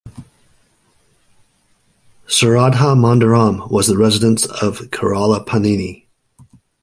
[2.25, 6.07] Saradha Mandiram was the residence of Kerala Panini.